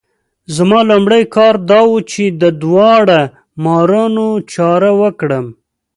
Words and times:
زما 0.55 0.79
لومړی 0.89 1.23
کار 1.35 1.53
دا 1.71 1.79
وو 1.87 1.97
چې 2.11 2.23
د 2.41 2.43
داړه 2.63 3.21
مارانو 3.63 4.29
چاره 4.53 4.91
وکړم. 5.01 5.45